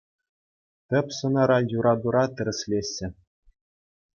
Тӗп 0.93 1.07
сӑнара 1.17 1.57
юратура 2.27 2.27
тӗрӗслеҫҫӗ... 2.39 3.07